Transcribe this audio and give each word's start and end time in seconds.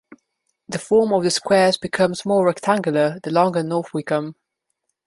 The 0.67 0.79
form 0.79 1.13
of 1.13 1.21
the 1.21 1.29
squares 1.29 1.77
becomes 1.77 2.25
more 2.25 2.47
rectangular 2.47 3.19
the 3.21 3.29
longer 3.29 3.61
north 3.61 3.93
we 3.93 4.01
come. 4.01 4.33